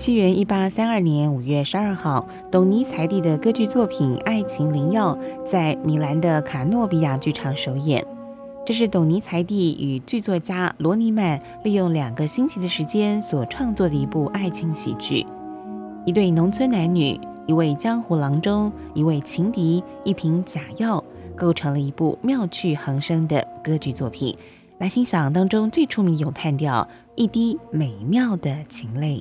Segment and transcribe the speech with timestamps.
[0.00, 5.14] 西元一八三二年五月十二号，董尼才蒂的歌剧作品《爱情灵药》
[5.46, 8.02] 在米兰的卡诺比亚剧场首演。
[8.64, 15.26] 这是董尼才蒂与剧作家罗尼曼利用两个星期的时间所创作的一部爱情喜剧。
[16.06, 21.04] 一对农村男女，一位江湖郎中，一位情敌，一瓶假药，
[21.36, 24.34] 构成了一部妙趣横生的歌剧作品。
[24.78, 29.18] 来欣赏当中最出名咏叹调《一滴美妙的情泪》。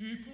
[0.00, 0.29] Super.